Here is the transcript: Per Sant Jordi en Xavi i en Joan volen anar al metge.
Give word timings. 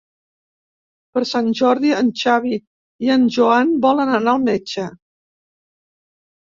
Per 1.17 1.21
Sant 1.31 1.49
Jordi 1.59 1.91
en 1.99 2.09
Xavi 2.23 2.57
i 3.09 3.13
en 3.19 3.29
Joan 3.37 3.77
volen 3.87 4.17
anar 4.17 4.35
al 4.37 4.45
metge. 4.51 4.91